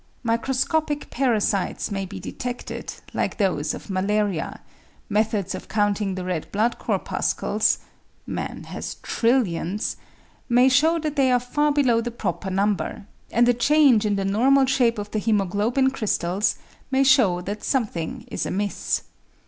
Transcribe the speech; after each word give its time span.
Microscopic 0.23 1.11
parasites 1.11 1.91
may 1.91 2.07
be 2.07 2.19
detected, 2.19 2.91
like 3.13 3.37
those 3.37 3.75
of 3.75 3.87
malaria; 3.91 4.59
methods 5.09 5.53
of 5.53 5.67
counting 5.67 6.15
the 6.15 6.25
red 6.25 6.51
blood 6.51 6.79
corpuscles 6.79 7.77
(man 8.25 8.63
has 8.63 8.95
trillions 9.03 9.97
I) 9.99 10.03
may 10.49 10.69
show 10.69 10.97
that 10.97 11.15
they 11.17 11.31
are 11.31 11.39
far 11.39 11.71
below 11.71 12.01
the 12.01 12.09
proper 12.09 12.49
number; 12.49 13.05
and 13.29 13.47
a 13.47 13.53
change 13.53 14.03
in 14.03 14.15
the 14.15 14.25
normal 14.25 14.65
shape 14.65 14.97
of 14.97 15.11
the 15.11 15.19
haemoglobin 15.19 15.91
crystals 15.91 16.55
may 16.89 17.03
show 17.03 17.41
that 17.41 17.63
something 17.63 18.25
is 18.31 18.47
amiss. 18.47 19.03